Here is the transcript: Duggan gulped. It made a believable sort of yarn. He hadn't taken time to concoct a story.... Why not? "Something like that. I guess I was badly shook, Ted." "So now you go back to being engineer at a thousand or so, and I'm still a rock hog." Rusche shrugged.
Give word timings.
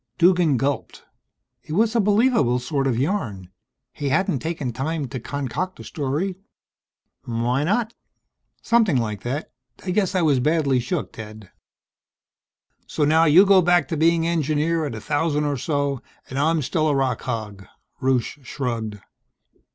Duggan 0.17 0.57
gulped. 0.57 1.03
It 1.61 1.73
made 1.73 1.95
a 1.95 1.99
believable 1.99 2.57
sort 2.57 2.87
of 2.87 2.97
yarn. 2.97 3.51
He 3.93 4.09
hadn't 4.09 4.39
taken 4.39 4.73
time 4.73 5.07
to 5.09 5.19
concoct 5.19 5.79
a 5.79 5.83
story.... 5.83 6.37
Why 7.25 7.63
not? 7.63 7.93
"Something 8.63 8.97
like 8.97 9.21
that. 9.21 9.51
I 9.85 9.91
guess 9.91 10.15
I 10.15 10.23
was 10.23 10.39
badly 10.39 10.79
shook, 10.79 11.11
Ted." 11.11 11.51
"So 12.87 13.05
now 13.05 13.25
you 13.25 13.45
go 13.45 13.61
back 13.61 13.87
to 13.89 13.95
being 13.95 14.25
engineer 14.25 14.85
at 14.87 14.95
a 14.95 15.01
thousand 15.01 15.43
or 15.43 15.55
so, 15.55 16.01
and 16.31 16.39
I'm 16.39 16.63
still 16.63 16.87
a 16.87 16.95
rock 16.95 17.21
hog." 17.21 17.67
Rusche 18.01 18.43
shrugged. 18.43 18.97